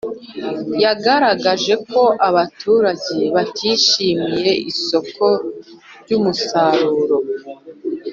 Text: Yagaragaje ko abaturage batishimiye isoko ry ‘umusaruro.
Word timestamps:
Yagaragaje 0.83 1.73
ko 1.91 2.01
abaturage 2.29 3.17
batishimiye 3.35 4.51
isoko 4.71 5.25
ry 6.01 6.09
‘umusaruro. 6.17 7.17